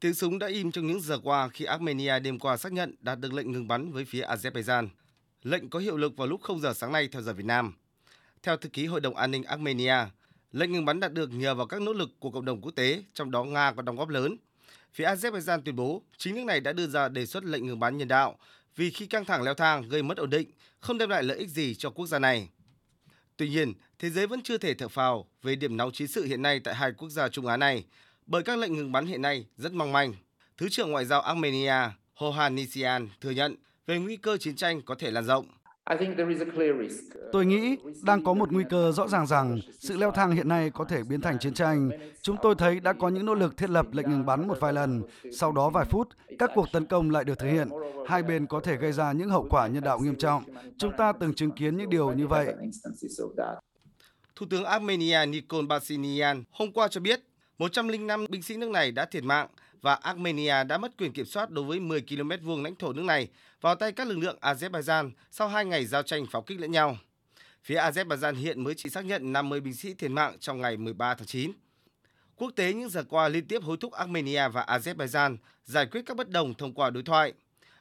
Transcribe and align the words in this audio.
Tiếng 0.00 0.14
súng 0.14 0.38
đã 0.38 0.46
im 0.46 0.72
trong 0.72 0.86
những 0.86 1.00
giờ 1.00 1.18
qua 1.22 1.48
khi 1.48 1.64
Armenia 1.64 2.18
đêm 2.18 2.38
qua 2.38 2.56
xác 2.56 2.72
nhận 2.72 2.94
đạt 3.00 3.20
được 3.20 3.32
lệnh 3.32 3.52
ngừng 3.52 3.68
bắn 3.68 3.92
với 3.92 4.04
phía 4.04 4.22
Azerbaijan. 4.22 4.88
Lệnh 5.42 5.70
có 5.70 5.78
hiệu 5.78 5.96
lực 5.96 6.16
vào 6.16 6.26
lúc 6.26 6.42
0 6.42 6.60
giờ 6.60 6.72
sáng 6.74 6.92
nay 6.92 7.08
theo 7.08 7.22
giờ 7.22 7.32
Việt 7.32 7.44
Nam. 7.44 7.74
Theo 8.42 8.56
thư 8.56 8.68
ký 8.68 8.86
Hội 8.86 9.00
đồng 9.00 9.16
An 9.16 9.30
ninh 9.30 9.44
Armenia, 9.44 9.96
lệnh 10.52 10.72
ngừng 10.72 10.84
bắn 10.84 11.00
đạt 11.00 11.12
được 11.12 11.30
nhờ 11.32 11.54
vào 11.54 11.66
các 11.66 11.82
nỗ 11.82 11.92
lực 11.92 12.10
của 12.18 12.30
cộng 12.30 12.44
đồng 12.44 12.60
quốc 12.60 12.70
tế, 12.70 13.02
trong 13.14 13.30
đó 13.30 13.44
Nga 13.44 13.72
có 13.72 13.82
đóng 13.82 13.96
góp 13.96 14.08
lớn. 14.08 14.36
Phía 14.92 15.04
Azerbaijan 15.04 15.62
tuyên 15.62 15.76
bố 15.76 16.02
chính 16.16 16.34
nước 16.34 16.44
này 16.44 16.60
đã 16.60 16.72
đưa 16.72 16.86
ra 16.86 17.08
đề 17.08 17.26
xuất 17.26 17.44
lệnh 17.44 17.66
ngừng 17.66 17.80
bắn 17.80 17.98
nhân 17.98 18.08
đạo 18.08 18.38
vì 18.76 18.90
khi 18.90 19.06
căng 19.06 19.24
thẳng 19.24 19.42
leo 19.42 19.54
thang 19.54 19.88
gây 19.88 20.02
mất 20.02 20.18
ổn 20.18 20.30
định, 20.30 20.50
không 20.80 20.98
đem 20.98 21.08
lại 21.08 21.22
lợi 21.22 21.38
ích 21.38 21.48
gì 21.48 21.74
cho 21.74 21.90
quốc 21.90 22.06
gia 22.06 22.18
này. 22.18 22.48
Tuy 23.36 23.48
nhiên, 23.48 23.72
thế 23.98 24.10
giới 24.10 24.26
vẫn 24.26 24.42
chưa 24.42 24.58
thể 24.58 24.74
thở 24.74 24.88
phào 24.88 25.26
về 25.42 25.56
điểm 25.56 25.76
nóng 25.76 25.92
chiến 25.92 26.08
sự 26.08 26.24
hiện 26.24 26.42
nay 26.42 26.60
tại 26.60 26.74
hai 26.74 26.92
quốc 26.92 27.10
gia 27.10 27.28
Trung 27.28 27.46
Á 27.46 27.56
này, 27.56 27.84
bởi 28.28 28.42
các 28.42 28.58
lệnh 28.58 28.76
ngừng 28.76 28.92
bắn 28.92 29.06
hiện 29.06 29.22
nay 29.22 29.46
rất 29.56 29.72
mong 29.72 29.92
manh. 29.92 30.14
Thứ 30.58 30.68
trưởng 30.68 30.90
Ngoại 30.90 31.04
giao 31.04 31.20
Armenia 31.20 31.74
Hohanisian 32.14 33.08
thừa 33.20 33.30
nhận 33.30 33.56
về 33.86 33.98
nguy 33.98 34.16
cơ 34.16 34.36
chiến 34.36 34.56
tranh 34.56 34.82
có 34.82 34.94
thể 34.98 35.10
lan 35.10 35.24
rộng. 35.24 35.46
Tôi 37.32 37.46
nghĩ 37.46 37.76
đang 38.02 38.24
có 38.24 38.34
một 38.34 38.52
nguy 38.52 38.64
cơ 38.70 38.92
rõ 38.92 39.08
ràng 39.08 39.26
rằng 39.26 39.58
sự 39.78 39.96
leo 39.96 40.10
thang 40.10 40.30
hiện 40.30 40.48
nay 40.48 40.70
có 40.70 40.84
thể 40.84 41.02
biến 41.02 41.20
thành 41.20 41.38
chiến 41.38 41.54
tranh. 41.54 41.90
Chúng 42.22 42.36
tôi 42.42 42.54
thấy 42.58 42.80
đã 42.80 42.92
có 42.92 43.08
những 43.08 43.26
nỗ 43.26 43.34
lực 43.34 43.56
thiết 43.56 43.70
lập 43.70 43.86
lệnh 43.92 44.10
ngừng 44.10 44.26
bắn 44.26 44.48
một 44.48 44.60
vài 44.60 44.72
lần. 44.72 45.02
Sau 45.32 45.52
đó 45.52 45.70
vài 45.70 45.84
phút, 45.90 46.08
các 46.38 46.50
cuộc 46.54 46.66
tấn 46.72 46.86
công 46.86 47.10
lại 47.10 47.24
được 47.24 47.38
thực 47.38 47.50
hiện. 47.50 47.68
Hai 48.06 48.22
bên 48.22 48.46
có 48.46 48.60
thể 48.60 48.76
gây 48.76 48.92
ra 48.92 49.12
những 49.12 49.30
hậu 49.30 49.46
quả 49.50 49.66
nhân 49.66 49.84
đạo 49.84 49.98
nghiêm 49.98 50.16
trọng. 50.16 50.44
Chúng 50.78 50.92
ta 50.98 51.12
từng 51.12 51.34
chứng 51.34 51.50
kiến 51.50 51.76
những 51.76 51.90
điều 51.90 52.12
như 52.12 52.26
vậy. 52.26 52.54
Thủ 54.36 54.46
tướng 54.50 54.64
Armenia 54.64 55.26
Nikol 55.26 55.64
Pashinyan 55.70 56.44
hôm 56.50 56.72
qua 56.72 56.88
cho 56.88 57.00
biết 57.00 57.27
105 57.58 58.26
binh 58.28 58.42
sĩ 58.42 58.56
nước 58.56 58.70
này 58.70 58.90
đã 58.92 59.04
thiệt 59.04 59.24
mạng 59.24 59.48
và 59.82 59.94
Armenia 59.94 60.64
đã 60.64 60.78
mất 60.78 60.96
quyền 60.98 61.12
kiểm 61.12 61.26
soát 61.26 61.50
đối 61.50 61.64
với 61.64 61.80
10 61.80 62.00
km 62.00 62.30
vuông 62.42 62.62
lãnh 62.62 62.76
thổ 62.76 62.92
nước 62.92 63.02
này 63.02 63.28
vào 63.60 63.74
tay 63.74 63.92
các 63.92 64.08
lực 64.08 64.18
lượng 64.18 64.38
Azerbaijan 64.40 65.10
sau 65.30 65.48
hai 65.48 65.64
ngày 65.64 65.86
giao 65.86 66.02
tranh 66.02 66.26
pháo 66.26 66.42
kích 66.42 66.60
lẫn 66.60 66.72
nhau. 66.72 66.98
Phía 67.64 67.76
Azerbaijan 67.76 68.34
hiện 68.34 68.64
mới 68.64 68.74
chỉ 68.74 68.90
xác 68.90 69.04
nhận 69.04 69.32
50 69.32 69.60
binh 69.60 69.74
sĩ 69.74 69.94
thiệt 69.94 70.10
mạng 70.10 70.36
trong 70.40 70.60
ngày 70.60 70.76
13 70.76 71.14
tháng 71.14 71.26
9. 71.26 71.52
Quốc 72.36 72.52
tế 72.56 72.72
những 72.72 72.88
giờ 72.88 73.04
qua 73.08 73.28
liên 73.28 73.48
tiếp 73.48 73.62
hối 73.62 73.76
thúc 73.76 73.92
Armenia 73.92 74.48
và 74.48 74.64
Azerbaijan 74.68 75.36
giải 75.64 75.86
quyết 75.86 76.02
các 76.06 76.16
bất 76.16 76.30
đồng 76.30 76.54
thông 76.54 76.74
qua 76.74 76.90
đối 76.90 77.02
thoại. 77.02 77.32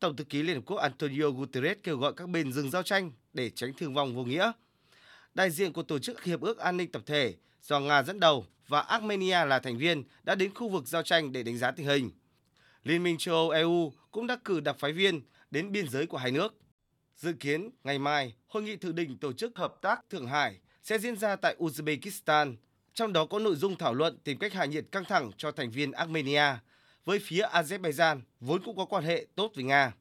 Tổng 0.00 0.16
thư 0.16 0.24
ký 0.24 0.42
Liên 0.42 0.56
Hợp 0.56 0.62
Quốc 0.66 0.76
Antonio 0.76 1.30
Guterres 1.30 1.78
kêu 1.82 1.96
gọi 1.96 2.12
các 2.16 2.28
bên 2.28 2.52
dừng 2.52 2.70
giao 2.70 2.82
tranh 2.82 3.12
để 3.32 3.50
tránh 3.50 3.72
thương 3.72 3.94
vong 3.94 4.14
vô 4.14 4.24
nghĩa. 4.24 4.52
Đại 5.34 5.50
diện 5.50 5.72
của 5.72 5.82
Tổ 5.82 5.98
chức 5.98 6.24
Hiệp 6.24 6.40
ước 6.40 6.58
An 6.58 6.76
ninh 6.76 6.92
Tập 6.92 7.02
thể 7.06 7.34
do 7.68 7.80
Nga 7.80 8.02
dẫn 8.02 8.20
đầu 8.20 8.46
và 8.68 8.80
Armenia 8.80 9.44
là 9.44 9.58
thành 9.58 9.78
viên 9.78 10.04
đã 10.22 10.34
đến 10.34 10.54
khu 10.54 10.68
vực 10.68 10.86
giao 10.86 11.02
tranh 11.02 11.32
để 11.32 11.42
đánh 11.42 11.58
giá 11.58 11.70
tình 11.70 11.86
hình. 11.86 12.10
Liên 12.84 13.02
minh 13.02 13.18
châu 13.18 13.34
Âu 13.34 13.50
EU 13.50 13.92
cũng 14.10 14.26
đã 14.26 14.36
cử 14.44 14.60
đặc 14.60 14.76
phái 14.78 14.92
viên 14.92 15.20
đến 15.50 15.72
biên 15.72 15.88
giới 15.88 16.06
của 16.06 16.18
hai 16.18 16.30
nước. 16.30 16.54
Dự 17.16 17.32
kiến 17.32 17.70
ngày 17.84 17.98
mai, 17.98 18.34
hội 18.46 18.62
nghị 18.62 18.76
thượng 18.76 18.94
đỉnh 18.94 19.18
tổ 19.18 19.32
chức 19.32 19.58
hợp 19.58 19.74
tác 19.82 20.10
Thượng 20.10 20.26
Hải 20.26 20.58
sẽ 20.82 20.98
diễn 20.98 21.16
ra 21.16 21.36
tại 21.36 21.56
Uzbekistan, 21.58 22.56
trong 22.94 23.12
đó 23.12 23.26
có 23.26 23.38
nội 23.38 23.56
dung 23.56 23.76
thảo 23.76 23.94
luận 23.94 24.18
tìm 24.24 24.38
cách 24.38 24.52
hạ 24.52 24.64
nhiệt 24.64 24.84
căng 24.92 25.04
thẳng 25.04 25.30
cho 25.36 25.52
thành 25.52 25.70
viên 25.70 25.92
Armenia 25.92 26.44
với 27.04 27.18
phía 27.18 27.42
Azerbaijan 27.42 28.20
vốn 28.40 28.62
cũng 28.62 28.76
có 28.76 28.84
quan 28.84 29.04
hệ 29.04 29.26
tốt 29.34 29.52
với 29.54 29.64
Nga. 29.64 29.92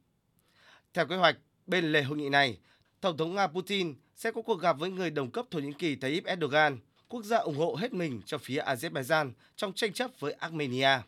Theo 0.93 1.07
kế 1.07 1.15
hoạch, 1.15 1.37
bên 1.65 1.91
lề 1.91 2.01
hội 2.01 2.17
nghị 2.17 2.29
này, 2.29 2.57
Tổng 3.01 3.17
thống 3.17 3.35
Nga 3.35 3.47
Putin 3.47 3.95
sẽ 4.15 4.31
có 4.31 4.41
cuộc 4.41 4.61
gặp 4.61 4.79
với 4.79 4.89
người 4.89 5.09
đồng 5.09 5.31
cấp 5.31 5.45
Thổ 5.51 5.59
Nhĩ 5.59 5.73
Kỳ 5.79 5.95
Tayyip 5.95 6.25
Erdogan 6.25 6.79
quốc 7.09 7.23
gia 7.23 7.37
ủng 7.37 7.57
hộ 7.57 7.75
hết 7.75 7.93
mình 7.93 8.21
cho 8.25 8.37
phía 8.37 8.61
Azerbaijan 8.61 9.31
trong 9.55 9.73
tranh 9.73 9.93
chấp 9.93 10.11
với 10.19 10.33
Armenia. 10.33 10.99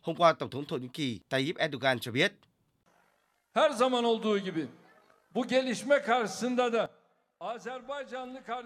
Hôm 0.00 0.16
qua, 0.16 0.32
Tổng 0.32 0.50
thống 0.50 0.64
Thổ 0.64 0.76
Nhĩ 0.76 0.88
Kỳ 0.92 1.20
Tayyip 1.28 1.56
Erdogan 1.56 1.98
cho 1.98 2.12
biết. 2.12 2.32
Her 3.54 3.72
zaman 3.72 4.04
olduğu 4.04 4.38
gibi 4.38 4.66
bu 5.34 5.46
gelişme 5.46 5.98
karşısında 5.98 6.72
da 6.72 6.88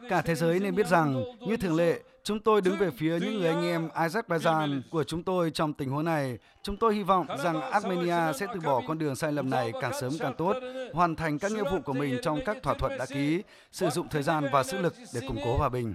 Cả 0.09 0.23
thế 0.23 0.35
giới 0.35 0.61
nên 0.61 0.75
biết 0.75 0.87
rằng, 0.87 1.25
như 1.41 1.57
thường 1.57 1.77
lệ, 1.77 2.01
chúng 2.23 2.41
tôi 2.41 2.61
đứng 2.61 2.79
về 2.79 2.91
phía 2.91 3.19
những 3.21 3.39
người 3.39 3.49
anh 3.49 3.65
em 3.65 3.89
Azerbaijan 3.89 4.83
của 4.91 5.05
chúng 5.05 5.23
tôi 5.23 5.51
trong 5.51 5.73
tình 5.73 5.91
huống 5.91 6.05
này. 6.05 6.39
Chúng 6.63 6.77
tôi 6.77 6.95
hy 6.95 7.03
vọng 7.03 7.27
rằng 7.45 7.61
Armenia 7.61 8.33
sẽ 8.39 8.47
từ 8.55 8.61
bỏ 8.61 8.83
con 8.89 8.99
đường 8.99 9.17
sai 9.17 9.33
lầm 9.33 9.51
này 9.51 9.73
càng 9.81 9.93
sớm 10.01 10.13
càng 10.19 10.35
tốt, 10.39 10.57
hoàn 10.93 11.17
thành 11.17 11.39
các 11.39 11.53
nghĩa 11.53 11.63
vụ 11.71 11.81
của 11.85 11.93
mình 11.93 12.19
trong 12.23 12.41
các 12.45 12.57
thỏa 12.63 12.75
thuận 12.75 12.99
đã 12.99 13.07
ký, 13.07 13.43
sử 13.73 13.91
dụng 13.91 14.09
thời 14.09 14.23
gian 14.23 14.45
và 14.53 14.63
sức 14.63 14.79
lực 14.79 14.95
để 15.15 15.21
củng 15.29 15.39
cố 15.45 15.57
hòa 15.57 15.69
bình. 15.69 15.95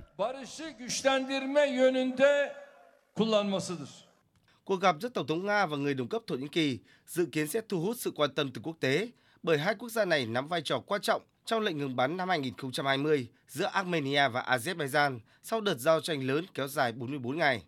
Cuộc 4.66 4.82
gặp 4.82 4.96
giữa 5.02 5.09
Tổng 5.09 5.28
thống 5.28 5.46
Nga 5.46 5.66
và 5.66 5.78
người 5.78 5.94
đồng 5.94 6.08
cấp 6.08 6.22
Thổ 6.28 6.36
Nhĩ 6.36 6.48
Kỳ 6.48 6.80
dự 7.06 7.26
kiến 7.26 7.48
sẽ 7.48 7.62
thu 7.70 7.80
hút 7.80 7.96
sự 8.00 8.12
quan 8.16 8.34
tâm 8.36 8.52
từ 8.52 8.62
quốc 8.64 8.76
tế, 8.80 9.09
bởi 9.44 9.58
hai 9.58 9.76
quốc 9.76 9.90
gia 9.90 10.06
này 10.06 10.26
nắm 10.26 10.48
vai 10.48 10.62
trò 10.62 10.80
quan 10.80 11.02
trọng 11.02 11.22
trong 11.50 11.62
lệnh 11.62 11.78
ngừng 11.78 11.96
bắn 11.96 12.18
năm 12.18 12.30
2020 12.30 13.28
giữa 13.48 13.66
Armenia 13.66 14.28
và 14.28 14.42
Azerbaijan 14.42 15.20
sau 15.44 15.62
đợt 15.62 15.76
giao 15.76 16.02
tranh 16.02 16.24
lớn 16.24 16.46
kéo 16.54 16.68
dài 16.68 16.92
44 16.92 17.38
ngày. 17.38 17.64